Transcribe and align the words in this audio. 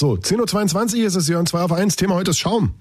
So, 0.00 0.14
10.22 0.14 1.00
Uhr 1.00 1.06
ist 1.08 1.14
es, 1.14 1.28
Jörn, 1.28 1.44
2 1.44 1.60
auf 1.60 1.72
1. 1.72 1.94
Thema 1.96 2.14
heute 2.14 2.30
ist 2.30 2.38
Schaum. 2.38 2.72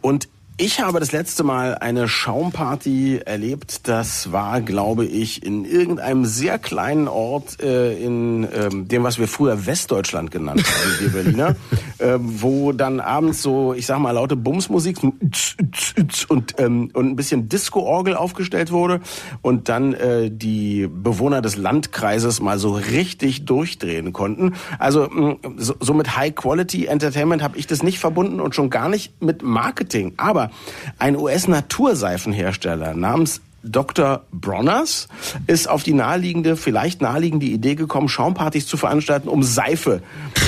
Und 0.00 0.30
ich 0.56 0.80
habe 0.80 0.98
das 0.98 1.12
letzte 1.12 1.42
Mal 1.42 1.74
eine 1.74 2.08
Schaumparty 2.08 3.18
erlebt. 3.18 3.86
Das 3.86 4.32
war, 4.32 4.62
glaube 4.62 5.04
ich, 5.04 5.44
in 5.44 5.66
irgendeinem 5.66 6.24
sehr 6.24 6.58
kleinen 6.58 7.06
Ort 7.06 7.62
äh, 7.62 8.02
in 8.02 8.48
ähm, 8.50 8.88
dem, 8.88 9.02
was 9.02 9.18
wir 9.18 9.28
früher 9.28 9.66
Westdeutschland 9.66 10.30
genannt 10.30 10.64
haben, 10.64 11.00
wir 11.00 11.22
Berliner, 11.22 11.56
äh, 12.00 12.18
wo 12.18 12.72
dann 12.72 13.00
abends 13.00 13.42
so, 13.42 13.74
ich 13.74 13.86
sag 13.86 13.98
mal, 13.98 14.12
laute 14.12 14.36
Bumsmusik 14.36 14.98
und, 15.02 16.54
ähm, 16.58 16.90
und 16.92 17.06
ein 17.06 17.16
bisschen 17.16 17.48
Disco-Orgel 17.48 18.16
aufgestellt 18.16 18.72
wurde 18.72 19.00
und 19.42 19.68
dann 19.68 19.94
äh, 19.94 20.30
die 20.30 20.88
Bewohner 20.88 21.42
des 21.42 21.56
Landkreises 21.56 22.40
mal 22.40 22.58
so 22.58 22.72
richtig 22.72 23.44
durchdrehen 23.44 24.12
konnten. 24.12 24.54
Also 24.78 25.08
mh, 25.08 25.36
so, 25.56 25.74
so 25.80 25.94
mit 25.94 26.16
High-Quality-Entertainment 26.16 27.42
habe 27.42 27.58
ich 27.58 27.66
das 27.66 27.82
nicht 27.82 27.98
verbunden 27.98 28.40
und 28.40 28.54
schon 28.54 28.70
gar 28.70 28.88
nicht 28.88 29.22
mit 29.22 29.42
Marketing. 29.42 30.14
Aber 30.16 30.50
ein 30.98 31.16
US-Naturseifenhersteller 31.16 32.94
namens 32.94 33.40
Dr. 33.62 34.22
Bronners 34.32 35.08
ist 35.46 35.68
auf 35.68 35.82
die 35.82 35.92
naheliegende, 35.92 36.56
vielleicht 36.56 37.02
naheliegende 37.02 37.46
Idee 37.46 37.74
gekommen, 37.74 38.08
Schaumpartys 38.08 38.66
zu 38.66 38.76
veranstalten, 38.76 39.28
um 39.28 39.42
Seife 39.42 40.02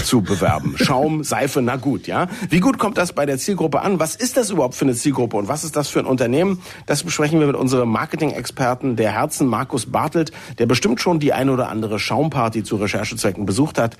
zu 0.05 0.23
bewerben. 0.23 0.75
Schaum, 0.79 1.23
Seife, 1.23 1.61
na 1.61 1.77
gut, 1.77 2.07
ja. 2.07 2.29
Wie 2.49 2.61
gut 2.61 2.79
kommt 2.79 2.97
das 2.97 3.13
bei 3.13 3.27
der 3.27 3.39
Zielgruppe 3.39 3.83
an? 3.83 4.01
Was 4.01 4.17
ist 4.17 4.37
das 4.37 4.51
überhaupt 4.51 4.75
für 4.75 4.87
eine 4.87 4.95
Zielgruppe 4.95 5.37
und 5.37 5.49
was 5.49 5.65
ist 5.65 5.77
das 5.77 5.89
für 5.89 5.99
ein 5.99 6.07
Unternehmen? 6.07 6.63
Das 6.87 7.03
besprechen 7.03 7.39
wir 7.41 7.47
mit 7.47 7.57
unserem 7.57 7.91
Marketing-Experten 7.91 8.97
der 8.97 9.13
Herzen, 9.13 9.47
Markus 9.47 9.87
Bartelt, 9.87 10.33
der 10.59 10.67
bestimmt 10.67 11.01
schon 11.01 11.21
die 11.21 11.33
eine 11.33 11.53
oder 11.53 11.69
andere 11.69 11.99
Schaumparty 11.99 12.65
zu 12.65 12.77
Recherchezwecken 12.77 13.45
besucht 13.45 13.79
hat. 13.79 13.97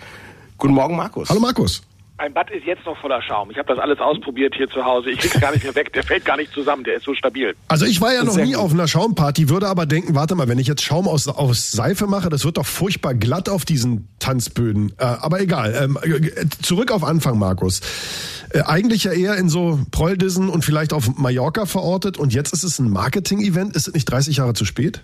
Guten 0.57 0.75
Morgen, 0.75 0.97
Markus. 0.97 1.29
Hallo, 1.29 1.41
Markus. 1.41 1.83
Mein 2.23 2.35
Bad 2.35 2.53
ist 2.53 2.65
jetzt 2.65 2.87
noch 2.87 2.97
voller 2.99 3.21
Schaum. 3.21 3.51
Ich 3.51 3.59
habe 3.59 3.67
das 3.67 3.81
alles 3.81 3.99
ausprobiert 3.99 4.55
hier 4.57 4.69
zu 4.69 4.85
Hause. 4.85 5.11
Ich 5.11 5.19
krieg's 5.19 5.41
gar 5.41 5.51
nicht 5.51 5.65
mehr 5.65 5.75
weg. 5.75 5.93
Der 5.93 6.05
fällt 6.05 6.25
gar 6.25 6.37
nicht 6.37 6.53
zusammen. 6.53 6.85
Der 6.85 6.95
ist 6.95 7.03
so 7.05 7.15
stabil. 7.15 7.57
Also 7.67 7.85
ich 7.85 8.01
war 8.01 8.15
ja 8.15 8.23
noch 8.23 8.37
nie 8.37 8.53
gut. 8.53 8.63
auf 8.63 8.73
einer 8.73 8.87
Schaumparty, 8.87 9.49
würde 9.49 9.67
aber 9.67 9.87
denken, 9.87 10.15
warte 10.15 10.37
mal, 10.37 10.47
wenn 10.47 10.61
ich 10.61 10.69
jetzt 10.69 10.85
Schaum 10.85 11.09
aus, 11.09 11.27
aus 11.27 11.73
Seife 11.73 12.07
mache, 12.07 12.29
das 12.29 12.45
wird 12.45 12.59
doch 12.59 12.67
furchtbar 12.67 13.15
glatt 13.15 13.49
auf 13.49 13.65
diesen 13.65 14.09
Tanzböden. 14.21 14.93
Äh, 14.99 15.05
aber 15.05 15.41
egal. 15.41 15.75
Ähm, 15.77 15.99
äh, 16.01 16.47
zurück 16.63 16.93
auf 16.93 17.03
Anfang, 17.03 17.41
Markus. 17.41 17.81
Äh, 18.51 18.61
eigentlich 18.61 19.03
ja 19.03 19.11
eher 19.11 19.35
in 19.35 19.49
so 19.49 19.81
Prolldissen 19.91 20.49
und 20.49 20.65
vielleicht 20.65 20.93
auf 20.93 21.19
Mallorca 21.19 21.67
verortet 21.67 22.19
und 22.19 22.33
jetzt 22.33 22.53
ist 22.53 22.63
es 22.63 22.79
ein 22.79 22.89
Marketing-Event. 22.89 23.75
Ist 23.75 23.89
es 23.89 23.95
nicht 23.95 24.05
30 24.05 24.37
Jahre 24.37 24.55
zu 24.55 24.65
spät? 24.65 25.03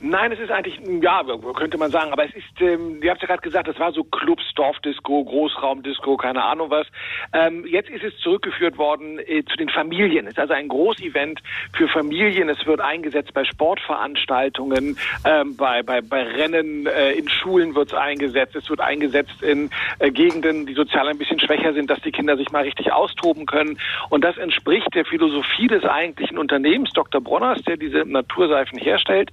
Nein, 0.00 0.32
es 0.32 0.40
ist 0.40 0.50
eigentlich, 0.50 0.78
ja, 1.02 1.22
könnte 1.54 1.78
man 1.78 1.90
sagen, 1.90 2.12
aber 2.12 2.24
es 2.24 2.34
ist, 2.34 2.60
ähm, 2.60 3.02
ihr 3.02 3.10
habt 3.10 3.22
ja 3.22 3.28
gerade 3.28 3.42
gesagt, 3.42 3.68
das 3.68 3.78
war 3.78 3.92
so 3.92 4.04
Clubs, 4.04 4.42
Dorfdisco, 4.54 5.24
Großraumdisco, 5.24 6.16
keine 6.16 6.42
Ahnung 6.42 6.70
was. 6.70 6.86
Ähm, 7.32 7.64
jetzt 7.66 7.90
ist 7.90 8.04
es 8.04 8.16
zurückgeführt 8.18 8.78
worden 8.78 9.18
äh, 9.18 9.44
zu 9.44 9.56
den 9.56 9.68
Familien. 9.68 10.26
Es 10.26 10.32
ist 10.32 10.38
also 10.38 10.54
ein 10.54 10.68
Großevent 10.68 11.40
für 11.72 11.88
Familien. 11.88 12.48
Es 12.48 12.66
wird 12.66 12.80
eingesetzt 12.80 13.32
bei 13.34 13.44
Sportveranstaltungen, 13.44 14.98
ähm, 15.24 15.56
bei, 15.56 15.82
bei, 15.82 16.00
bei 16.00 16.22
Rennen, 16.22 16.86
äh, 16.86 17.12
in 17.12 17.28
Schulen 17.28 17.74
wird 17.74 17.88
es 17.88 17.94
eingesetzt. 17.94 18.56
Es 18.56 18.68
wird 18.70 18.80
eingesetzt 18.80 19.42
in 19.42 19.70
äh, 19.98 20.10
Gegenden, 20.10 20.66
die 20.66 20.74
sozial 20.74 21.08
ein 21.08 21.18
bisschen 21.18 21.40
schwächer 21.40 21.72
sind, 21.72 21.90
dass 21.90 22.00
die 22.00 22.12
Kinder 22.12 22.36
sich 22.36 22.50
mal 22.52 22.62
richtig 22.62 22.92
austoben 22.92 23.46
können. 23.46 23.78
Und 24.10 24.24
das 24.24 24.36
entspricht 24.36 24.94
der 24.94 25.04
Philosophie 25.04 25.66
des 25.66 25.84
eigentlichen 25.84 26.38
Unternehmens, 26.38 26.90
Dr. 26.92 27.20
Bronners, 27.20 27.62
der 27.62 27.76
diese 27.76 27.98
Naturseifen 27.98 28.78
herstellt. 28.78 29.30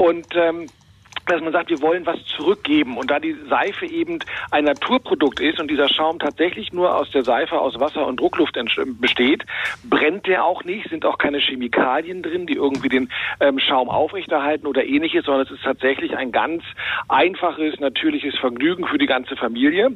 Und 0.00 0.34
ähm, 0.34 0.66
dass 1.30 1.42
man 1.42 1.52
sagt, 1.52 1.70
wir 1.70 1.80
wollen 1.80 2.06
was 2.06 2.22
zurückgeben. 2.24 2.96
Und 2.96 3.10
da 3.10 3.18
die 3.18 3.36
Seife 3.48 3.86
eben 3.86 4.18
ein 4.50 4.64
Naturprodukt 4.64 5.40
ist 5.40 5.60
und 5.60 5.70
dieser 5.70 5.88
Schaum 5.88 6.18
tatsächlich 6.18 6.72
nur 6.72 6.94
aus 6.94 7.10
der 7.10 7.24
Seife, 7.24 7.58
aus 7.58 7.78
Wasser 7.78 8.06
und 8.06 8.18
Druckluft 8.20 8.58
besteht, 9.00 9.44
brennt 9.84 10.26
der 10.26 10.44
auch 10.44 10.64
nicht, 10.64 10.88
sind 10.88 11.04
auch 11.04 11.18
keine 11.18 11.38
Chemikalien 11.38 12.22
drin, 12.22 12.46
die 12.46 12.54
irgendwie 12.54 12.88
den 12.88 13.10
ähm, 13.40 13.58
Schaum 13.58 13.88
aufrechterhalten 13.88 14.66
oder 14.66 14.84
ähnliches, 14.84 15.24
sondern 15.24 15.46
es 15.46 15.52
ist 15.52 15.62
tatsächlich 15.62 16.16
ein 16.16 16.32
ganz 16.32 16.64
einfaches, 17.08 17.78
natürliches 17.78 18.36
Vergnügen 18.38 18.86
für 18.86 18.98
die 18.98 19.06
ganze 19.06 19.36
Familie. 19.36 19.90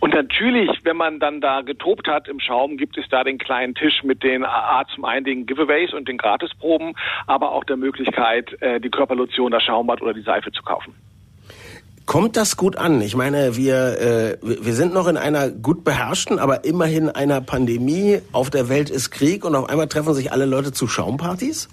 Und 0.00 0.14
natürlich, 0.14 0.70
wenn 0.84 0.96
man 0.96 1.20
dann 1.20 1.40
da 1.40 1.62
getobt 1.62 2.08
hat 2.08 2.28
im 2.28 2.40
Schaum, 2.40 2.76
gibt 2.76 2.98
es 2.98 3.08
da 3.08 3.24
den 3.24 3.38
kleinen 3.38 3.74
Tisch 3.74 4.02
mit 4.02 4.22
den 4.22 4.44
A 4.44 4.84
zum 4.94 5.04
einen 5.04 5.24
den 5.24 5.46
Giveaways 5.46 5.92
und 5.92 6.08
den 6.08 6.18
Gratisproben, 6.18 6.94
aber 7.26 7.52
auch 7.52 7.64
der 7.64 7.76
Möglichkeit, 7.76 8.60
äh, 8.60 8.80
die 8.80 8.90
Körperlotion, 8.90 9.52
das 9.52 9.62
Schaumbad 9.62 10.02
oder 10.02 10.14
die 10.14 10.22
Seife 10.22 10.50
zu 10.50 10.62
kaufen 10.62 10.79
kaufen. 10.80 10.94
Kommt 12.06 12.36
das 12.36 12.56
gut 12.56 12.76
an? 12.76 13.00
Ich 13.02 13.14
meine, 13.14 13.56
wir, 13.56 14.00
äh, 14.00 14.38
wir 14.42 14.74
sind 14.74 14.92
noch 14.92 15.06
in 15.06 15.16
einer 15.16 15.48
gut 15.48 15.84
beherrschten, 15.84 16.40
aber 16.40 16.64
immerhin 16.64 17.08
einer 17.08 17.40
Pandemie. 17.40 18.20
Auf 18.32 18.50
der 18.50 18.68
Welt 18.68 18.90
ist 18.90 19.10
Krieg 19.10 19.44
und 19.44 19.54
auf 19.54 19.68
einmal 19.68 19.86
treffen 19.86 20.14
sich 20.14 20.32
alle 20.32 20.44
Leute 20.44 20.72
zu 20.72 20.88
Schaumpartys? 20.88 21.68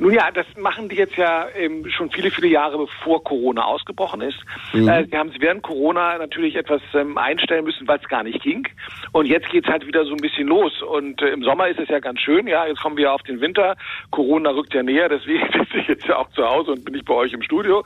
Nun 0.00 0.14
ja, 0.14 0.30
das 0.30 0.46
machen 0.56 0.88
die 0.88 0.96
jetzt 0.96 1.16
ja 1.16 1.46
ähm, 1.54 1.84
schon 1.90 2.10
viele, 2.10 2.30
viele 2.30 2.48
Jahre 2.48 2.78
bevor 2.78 3.22
Corona 3.22 3.64
ausgebrochen 3.64 4.22
ist. 4.22 4.38
Mhm. 4.72 4.88
Äh, 4.88 5.04
sie 5.04 5.16
haben 5.16 5.28
es 5.28 5.40
während 5.40 5.62
Corona 5.62 6.16
natürlich 6.16 6.56
etwas 6.56 6.80
ähm, 6.94 7.18
einstellen 7.18 7.64
müssen, 7.64 7.86
weil 7.86 7.98
es 7.98 8.08
gar 8.08 8.22
nicht 8.22 8.42
ging. 8.42 8.66
Und 9.12 9.26
jetzt 9.26 9.50
geht's 9.50 9.68
halt 9.68 9.86
wieder 9.86 10.06
so 10.06 10.12
ein 10.12 10.20
bisschen 10.20 10.48
los. 10.48 10.80
Und 10.80 11.20
äh, 11.20 11.28
im 11.28 11.42
Sommer 11.42 11.68
ist 11.68 11.78
es 11.78 11.88
ja 11.88 12.00
ganz 12.00 12.18
schön. 12.20 12.46
Ja, 12.46 12.66
jetzt 12.66 12.80
kommen 12.80 12.96
wir 12.96 13.12
auf 13.12 13.22
den 13.22 13.42
Winter. 13.42 13.76
Corona 14.10 14.50
rückt 14.50 14.72
ja 14.72 14.82
näher, 14.82 15.10
deswegen 15.10 15.46
sitze 15.52 15.78
ich 15.78 15.88
jetzt 15.88 16.06
ja 16.06 16.16
auch 16.16 16.30
zu 16.30 16.48
Hause 16.48 16.72
und 16.72 16.84
bin 16.84 16.94
ich 16.94 17.04
bei 17.04 17.14
euch 17.14 17.34
im 17.34 17.42
Studio. 17.42 17.84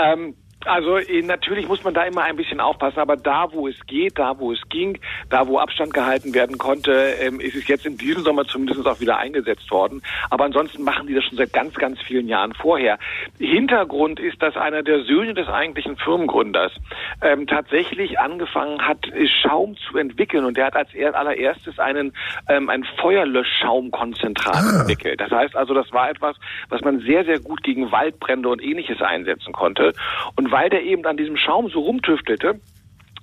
Ähm, 0.00 0.36
also 0.64 0.96
äh, 0.96 1.22
natürlich 1.22 1.68
muss 1.68 1.84
man 1.84 1.94
da 1.94 2.04
immer 2.04 2.24
ein 2.24 2.36
bisschen 2.36 2.60
aufpassen, 2.60 2.98
aber 2.98 3.16
da, 3.16 3.52
wo 3.52 3.68
es 3.68 3.76
geht, 3.86 4.18
da, 4.18 4.38
wo 4.38 4.52
es 4.52 4.60
ging, 4.68 4.98
da, 5.30 5.46
wo 5.46 5.58
Abstand 5.58 5.92
gehalten 5.94 6.34
werden 6.34 6.58
konnte, 6.58 6.92
ähm, 7.20 7.40
ist 7.40 7.54
es 7.54 7.68
jetzt 7.68 7.86
in 7.86 7.96
diesem 7.96 8.22
Sommer 8.22 8.44
zumindest 8.44 8.86
auch 8.86 9.00
wieder 9.00 9.18
eingesetzt 9.18 9.70
worden. 9.70 10.02
Aber 10.30 10.44
ansonsten 10.44 10.82
machen 10.82 11.06
die 11.06 11.14
das 11.14 11.24
schon 11.24 11.38
seit 11.38 11.52
ganz, 11.52 11.74
ganz 11.74 12.00
vielen 12.00 12.28
Jahren 12.28 12.52
vorher. 12.54 12.98
Hintergrund 13.38 14.18
ist, 14.18 14.42
dass 14.42 14.56
einer 14.56 14.82
der 14.82 15.04
Söhne 15.04 15.34
des 15.34 15.48
eigentlichen 15.48 15.96
Firmengründers 15.96 16.72
ähm, 17.22 17.46
tatsächlich 17.46 18.18
angefangen 18.18 18.82
hat, 18.82 19.06
Schaum 19.42 19.76
zu 19.76 19.98
entwickeln 19.98 20.44
und 20.44 20.56
der 20.56 20.66
hat 20.66 20.76
als 20.76 20.88
allererstes 21.14 21.78
einen, 21.78 22.12
ähm, 22.48 22.68
ein 22.70 22.84
Feuerlöschschaumkonzentrat 23.00 24.56
ah. 24.56 24.80
entwickelt. 24.80 25.20
Das 25.20 25.30
heißt 25.30 25.56
also, 25.56 25.74
das 25.74 25.92
war 25.92 26.10
etwas, 26.10 26.36
was 26.68 26.80
man 26.82 27.00
sehr, 27.00 27.24
sehr 27.24 27.38
gut 27.38 27.62
gegen 27.62 27.92
Waldbrände 27.92 28.48
und 28.48 28.62
ähnliches 28.62 29.00
einsetzen 29.00 29.52
konnte. 29.52 29.92
Und 30.36 30.45
weil 30.50 30.70
der 30.70 30.82
eben 30.82 31.04
an 31.06 31.16
diesem 31.16 31.36
Schaum 31.36 31.68
so 31.68 31.80
rumtüftelte, 31.80 32.60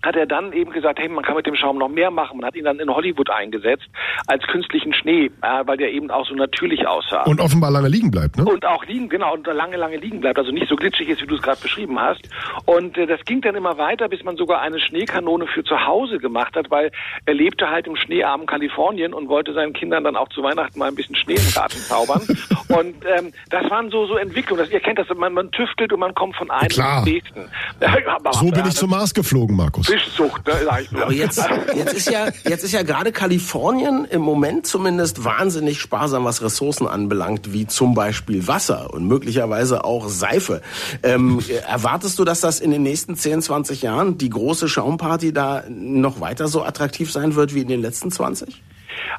hat 0.03 0.15
er 0.15 0.25
dann 0.25 0.51
eben 0.53 0.71
gesagt, 0.71 0.99
hey, 0.99 1.07
man 1.07 1.23
kann 1.23 1.35
mit 1.35 1.47
dem 1.47 1.55
Schaum 1.55 1.77
noch 1.77 1.87
mehr 1.87 2.11
machen. 2.11 2.37
Man 2.37 2.47
hat 2.47 2.55
ihn 2.55 2.65
dann 2.65 2.79
in 2.79 2.89
Hollywood 2.89 3.29
eingesetzt 3.29 3.85
als 4.27 4.43
künstlichen 4.43 4.93
Schnee, 4.93 5.31
äh, 5.41 5.65
weil 5.65 5.77
der 5.77 5.91
eben 5.91 6.11
auch 6.11 6.27
so 6.27 6.35
natürlich 6.35 6.85
aussah. 6.85 7.23
Und 7.23 7.39
offenbar 7.39 7.71
lange 7.71 7.87
liegen 7.87 8.11
bleibt, 8.11 8.37
ne? 8.37 8.45
Und 8.45 8.65
auch 8.65 8.85
liegen, 8.85 9.07
genau, 9.09 9.33
und 9.33 9.47
lange, 9.47 9.77
lange 9.77 9.97
liegen 9.97 10.19
bleibt. 10.19 10.37
Also 10.37 10.51
nicht 10.51 10.67
so 10.67 10.75
glitschig 10.75 11.09
ist, 11.09 11.21
wie 11.21 11.27
du 11.27 11.35
es 11.35 11.41
gerade 11.41 11.61
beschrieben 11.61 11.99
hast. 11.99 12.21
Und 12.65 12.97
äh, 12.97 13.07
das 13.07 13.23
ging 13.25 13.41
dann 13.41 13.55
immer 13.55 13.77
weiter, 13.77 14.09
bis 14.09 14.23
man 14.23 14.35
sogar 14.35 14.61
eine 14.61 14.79
Schneekanone 14.79 15.47
für 15.47 15.63
zu 15.63 15.85
Hause 15.85 16.19
gemacht 16.19 16.55
hat, 16.55 16.69
weil 16.69 16.91
er 17.25 17.33
lebte 17.33 17.69
halt 17.69 17.87
im 17.87 17.95
schneearmen 17.95 18.45
Kalifornien 18.45 19.13
und 19.13 19.29
wollte 19.29 19.53
seinen 19.53 19.73
Kindern 19.73 20.03
dann 20.03 20.17
auch 20.17 20.27
zu 20.29 20.43
Weihnachten 20.43 20.77
mal 20.77 20.89
ein 20.89 20.95
bisschen 20.95 21.15
Schnee 21.15 21.35
im 21.35 21.53
Garten 21.53 21.77
zaubern. 21.77 22.21
und 22.67 22.95
ähm, 23.17 23.31
das 23.49 23.69
waren 23.69 23.89
so 23.89 24.05
so 24.05 24.17
Entwicklungen. 24.17 24.63
Das, 24.63 24.71
ihr 24.71 24.81
kennt 24.81 24.99
das, 24.99 25.07
man, 25.15 25.33
man 25.33 25.51
tüftelt 25.51 25.93
und 25.93 25.99
man 25.99 26.13
kommt 26.13 26.35
von 26.35 26.51
einem 26.51 26.69
zum 26.69 27.03
nächsten. 27.05 27.49
so 28.31 28.51
bin 28.51 28.65
ich 28.67 28.75
zum 28.75 28.89
Mars 28.89 29.13
geflogen, 29.13 29.55
Markus. 29.55 29.92
Fischzucht, 29.93 30.47
ne. 30.47 30.53
Aber 31.01 31.13
jetzt, 31.13 31.43
jetzt 31.75 31.93
ist 31.93 32.09
ja, 32.09 32.29
jetzt 32.47 32.63
ist 32.63 32.71
ja 32.71 32.81
gerade 32.83 33.11
Kalifornien 33.11 34.05
im 34.05 34.21
Moment 34.21 34.65
zumindest 34.65 35.23
wahnsinnig 35.23 35.79
sparsam, 35.79 36.25
was 36.25 36.41
Ressourcen 36.41 36.87
anbelangt, 36.87 37.53
wie 37.53 37.67
zum 37.67 37.93
Beispiel 37.93 38.47
Wasser 38.47 38.93
und 38.93 39.07
möglicherweise 39.07 39.83
auch 39.83 40.09
Seife. 40.09 40.61
Ähm, 41.03 41.41
erwartest 41.67 42.17
du, 42.17 42.25
dass 42.25 42.41
das 42.41 42.59
in 42.59 42.71
den 42.71 42.83
nächsten 42.83 43.15
10, 43.15 43.43
20 43.43 43.83
Jahren 43.83 44.17
die 44.17 44.29
große 44.29 44.67
Schaumparty 44.67 45.31
da 45.31 45.63
noch 45.69 46.19
weiter 46.19 46.47
so 46.47 46.63
attraktiv 46.63 47.11
sein 47.11 47.35
wird 47.35 47.53
wie 47.53 47.61
in 47.61 47.67
den 47.67 47.81
letzten 47.81 48.11
20? 48.11 48.61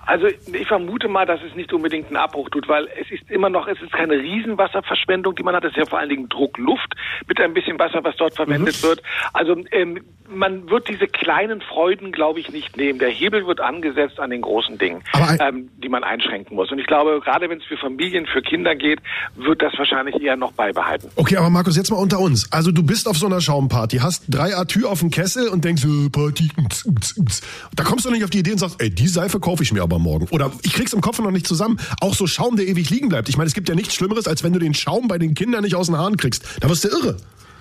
Also 0.07 0.27
ich 0.27 0.67
vermute 0.67 1.09
mal, 1.09 1.27
dass 1.27 1.41
es 1.43 1.55
nicht 1.55 1.73
unbedingt 1.73 2.09
einen 2.09 2.17
Abbruch 2.17 2.49
tut, 2.51 2.69
weil 2.69 2.89
es 3.01 3.11
ist 3.11 3.31
immer 3.31 3.51
noch, 3.51 3.67
es 3.69 3.81
ist 3.81 3.93
keine 3.93 4.15
Riesenwasserverschwendung, 4.15 5.35
die 5.35 5.43
man 5.43 5.55
hat. 5.55 5.65
Es 5.65 5.73
ist 5.73 5.77
ja 5.77 5.87
vor 5.87 5.99
allen 5.99 6.09
Dingen 6.09 6.29
Druckluft 6.29 6.95
mit 7.27 7.41
ein 7.41 7.55
bisschen 7.55 7.79
Wasser, 7.79 8.03
was 8.03 8.17
dort 8.17 8.35
verwendet 8.35 8.77
mhm. 8.83 8.87
wird. 8.87 9.03
Also 9.33 9.57
ähm, 9.71 10.01
man 10.29 10.71
wird 10.71 10.89
diese 10.89 11.07
kleinen 11.07 11.61
Freuden, 11.61 12.13
glaube 12.13 12.41
ich, 12.41 12.51
nicht 12.51 12.77
nehmen. 12.77 12.99
Der 12.99 13.11
Hebel 13.11 13.47
wird 13.47 13.61
angesetzt 13.61 14.19
an 14.19 14.31
den 14.31 14.41
großen 14.41 14.79
Dingen, 14.79 15.03
ähm, 15.41 15.71
die 15.83 15.89
man 15.89 16.05
einschränken 16.05 16.57
muss. 16.57 16.71
Und 16.71 16.79
ich 16.79 16.87
glaube, 16.87 17.21
gerade 17.23 17.49
wenn 17.49 17.59
es 17.59 17.65
für 17.65 17.77
Familien, 17.77 18.27
für 18.27 18.43
Kinder 18.43 18.75
geht, 18.75 19.01
wird 19.37 19.63
das 19.63 19.73
wahrscheinlich 19.77 20.21
eher 20.21 20.37
noch 20.37 20.53
beibehalten. 20.53 21.11
Okay, 21.17 21.37
aber 21.37 21.51
Markus, 21.51 21.77
jetzt 21.77 21.91
mal 21.91 21.97
unter 21.97 22.21
uns. 22.21 22.51
Also 22.53 22.73
du 22.73 22.83
bist 22.83 23.09
auf 23.09 23.17
so 23.17 23.27
einer 23.27 23.41
Schaumparty, 23.41 23.99
hast 23.99 24.25
drei 24.29 24.57
Atü 24.57 24.85
auf 24.85 25.01
dem 25.01 25.11
Kessel 25.11 25.49
und 25.49 25.65
denkst, 25.65 25.85
äh, 25.85 26.11
Party, 26.11 26.51
da 27.75 27.85
kommst 27.85 28.05
du 28.05 28.11
nicht 28.11 28.25
auf 28.25 28.31
die 28.31 28.39
Idee 28.39 28.53
und 28.53 28.59
sagst, 28.59 28.81
ey, 28.81 28.91
die 28.91 29.09
Seife 29.09 29.41
kaufe 29.41 29.63
ich 29.63 29.73
mir 29.75 29.83
aber 29.83 29.99
morgen. 29.99 30.27
Oder 30.31 30.51
ich 30.63 30.73
krieg's 30.73 30.93
im 30.93 31.01
Kopf 31.01 31.19
noch 31.19 31.31
nicht 31.31 31.47
zusammen. 31.47 31.79
Auch 32.01 32.15
so 32.15 32.27
Schaum, 32.27 32.57
der 32.57 32.67
ewig 32.67 32.89
liegen 32.91 33.09
bleibt. 33.09 33.29
Ich 33.29 33.37
meine, 33.37 33.49
es 33.49 33.55
gibt 33.55 33.69
ja 33.69 33.75
nichts 33.75 33.95
Schlimmeres, 33.95 34.27
als 34.27 34.43
wenn 34.43 34.53
du 34.53 34.59
den 34.59 34.75
Schaum 34.75 35.09
bei 35.09 35.19
den 35.19 35.35
Kindern 35.35 35.63
nicht 35.63 35.75
aus 35.75 35.87
den 35.87 35.99
Haaren 35.99 36.17
kriegst. 36.17 36.45
Da 36.61 36.69
wirst 36.69 36.85
du 36.85 36.89
irre. 36.89 37.17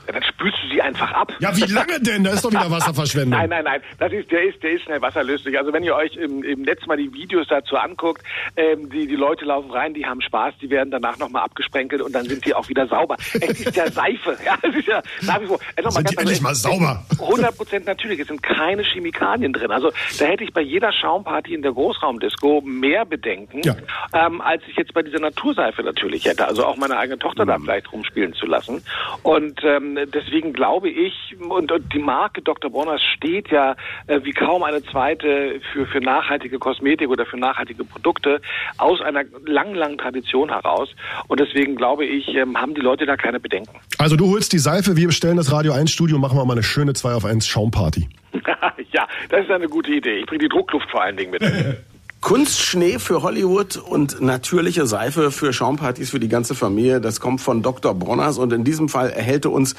Ja, 0.07 0.13
dann 0.13 0.23
spülst 0.23 0.57
du 0.62 0.62
sie 0.73 0.81
einfach 0.81 1.11
ab. 1.13 1.31
Ja, 1.39 1.55
wie 1.55 1.71
lange 1.71 1.99
denn? 2.01 2.23
Da 2.23 2.31
ist 2.31 2.43
doch 2.43 2.51
wieder 2.51 2.69
Wasserverschwendung. 2.69 3.29
nein, 3.39 3.49
nein, 3.49 3.63
nein. 3.63 3.81
Das 3.99 4.11
ist, 4.11 4.31
der 4.31 4.43
ist, 4.43 4.61
der 4.63 4.71
ist 4.71 4.83
schnell 4.83 5.01
wasserlöslich. 5.01 5.57
Also 5.57 5.71
wenn 5.71 5.83
ihr 5.83 5.95
euch 5.95 6.15
im, 6.15 6.43
im 6.43 6.61
Netz 6.63 6.85
mal 6.87 6.97
die 6.97 7.13
Videos 7.13 7.47
dazu 7.47 7.77
anguckt, 7.77 8.21
ähm, 8.57 8.89
die, 8.89 9.07
die 9.07 9.15
Leute 9.15 9.45
laufen 9.45 9.71
rein, 9.71 9.93
die 9.93 10.05
haben 10.05 10.21
Spaß, 10.21 10.55
die 10.61 10.69
werden 10.69 10.91
danach 10.91 11.17
nochmal 11.17 11.43
abgesprenkelt 11.43 12.01
und 12.01 12.13
dann 12.13 12.25
sind 12.25 12.45
die 12.45 12.53
auch 12.53 12.67
wieder 12.69 12.87
sauber. 12.87 13.15
Es 13.33 13.61
ist 13.65 13.75
ja 13.75 13.89
Seife. 13.91 14.37
Ja, 14.45 14.57
es 14.61 14.75
ist 14.75 14.87
ja 14.87 15.01
nach 15.21 15.39
wie 15.41 15.45
vor. 15.45 15.59
Äh, 15.75 15.89
Sind 15.89 16.09
die 16.11 16.17
endlich 16.17 16.41
mal 16.41 16.55
sauber? 16.55 17.05
100 17.21 17.55
Prozent 17.55 17.85
natürlich. 17.85 18.19
Es 18.19 18.27
sind 18.27 18.41
keine 18.43 18.83
Chemikalien 18.83 19.53
drin. 19.53 19.71
Also 19.71 19.91
da 20.19 20.25
hätte 20.25 20.43
ich 20.43 20.51
bei 20.53 20.61
jeder 20.61 20.91
Schaumparty 20.91 21.53
in 21.53 21.61
der 21.61 21.71
Großraumdisco 21.71 22.61
mehr 22.65 23.05
Bedenken, 23.05 23.61
Ja. 23.63 23.75
ähm, 24.13 24.41
als 24.41 24.63
ich 24.67 24.75
jetzt 24.75 24.93
bei 24.93 25.01
dieser 25.01 25.19
Naturseife 25.19 25.83
natürlich 25.83 26.25
hätte. 26.25 26.47
Also 26.47 26.65
auch 26.65 26.75
meine 26.77 26.97
eigene 26.97 27.19
Tochter 27.19 27.43
Mhm. 27.45 27.49
da 27.49 27.57
vielleicht 27.59 27.91
rumspielen 27.91 28.33
zu 28.33 28.45
lassen. 28.45 28.83
Und 29.21 29.63
ähm, 29.63 29.97
deswegen 30.13 30.51
glaube 30.51 30.62
ich, 30.83 31.35
und, 31.39 31.71
und 31.71 31.93
die 31.93 31.99
Marke 31.99 32.41
Dr. 32.41 32.71
Bronner 32.71 32.97
steht 32.99 33.49
ja 33.49 33.75
äh, 34.07 34.19
wie 34.23 34.31
kaum 34.31 34.63
eine 34.63 34.83
zweite 34.83 35.59
für, 35.71 35.85
für 35.85 35.99
nachhaltige 35.99 36.59
Kosmetik 36.59 37.09
oder 37.09 37.25
für 37.25 37.37
nachhaltige 37.37 37.83
Produkte 37.83 38.41
aus 38.77 39.01
einer 39.01 39.23
langen, 39.45 39.75
langen 39.75 39.97
Tradition 39.97 40.49
heraus. 40.49 40.89
Und 41.27 41.39
deswegen 41.39 41.75
glaube 41.75 42.05
ich, 42.05 42.27
ähm, 42.35 42.57
haben 42.57 42.73
die 42.73 42.81
Leute 42.81 43.05
da 43.05 43.17
keine 43.17 43.39
Bedenken. 43.39 43.75
Also 43.97 44.15
du 44.15 44.29
holst 44.31 44.53
die 44.53 44.59
Seife, 44.59 44.95
wir 44.97 45.07
bestellen 45.07 45.37
das 45.37 45.51
Radio 45.51 45.73
1 45.73 45.91
Studio, 45.91 46.17
machen 46.17 46.37
wir 46.37 46.45
mal 46.45 46.53
eine 46.53 46.63
schöne 46.63 46.93
2 46.93 47.13
auf 47.13 47.25
1 47.25 47.47
Schaumparty. 47.47 48.07
ja, 48.91 49.07
das 49.29 49.41
ist 49.41 49.51
eine 49.51 49.67
gute 49.67 49.91
Idee. 49.91 50.17
Ich 50.17 50.25
bringe 50.25 50.43
die 50.43 50.49
Druckluft 50.49 50.89
vor 50.89 51.03
allen 51.03 51.17
Dingen 51.17 51.31
mit. 51.31 51.41
Kunstschnee 52.23 52.99
für 52.99 53.21
Hollywood 53.21 53.75
und 53.75 54.21
natürliche 54.21 54.85
Seife 54.85 55.29
für 55.29 55.51
Schaumpartys 55.51 56.09
für 56.09 56.21
die 56.21 56.29
ganze 56.29 56.55
Familie. 56.55 57.01
Das 57.01 57.19
kommt 57.19 57.41
von 57.41 57.61
Dr. 57.61 57.93
Bronners 57.93 58.37
und 58.37 58.53
in 58.53 58.63
diesem 58.63 58.87
Fall 58.87 59.09
erhält 59.09 59.45
uns 59.45 59.75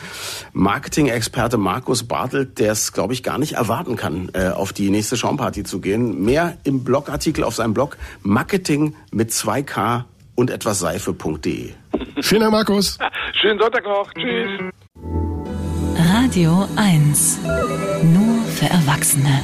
Marketing-Experte 0.52 1.56
Markus 1.56 2.04
Bartelt, 2.04 2.58
der 2.58 2.72
es, 2.72 2.92
glaube 2.92 3.14
ich, 3.14 3.22
gar 3.22 3.38
nicht 3.38 3.54
erwarten 3.54 3.96
kann, 3.96 4.30
äh, 4.34 4.50
auf 4.50 4.74
die 4.74 4.90
nächste 4.90 5.16
Schaumparty 5.16 5.64
zu 5.64 5.80
gehen. 5.80 6.22
Mehr 6.22 6.58
im 6.64 6.84
Blogartikel 6.84 7.44
auf 7.44 7.54
seinem 7.54 7.72
Blog 7.72 7.96
Marketing 8.22 8.94
mit 9.10 9.30
2K 9.30 10.04
und 10.34 10.50
etwas 10.50 10.80
Seife.de. 10.80 11.70
Vielen 12.20 12.40
Dank, 12.42 12.52
Markus. 12.52 12.98
Schönen 13.40 13.58
Sonntag 13.58 13.84
noch. 13.84 14.12
Tschüss. 14.12 14.70
Radio 15.96 16.68
1. 16.76 17.38
Nur 18.02 18.44
für 18.44 18.66
Erwachsene. 18.66 19.40